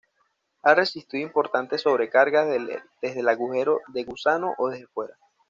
Ha 0.63 0.73
resistido 0.73 1.21
importantes 1.23 1.83
sobrecargas 1.83 2.47
desde 3.03 3.19
el 3.19 3.29
agujero 3.29 3.81
de 3.89 4.03
gusano 4.03 4.55
o 4.57 4.69
desde 4.69 4.87
fuera. 4.87 5.15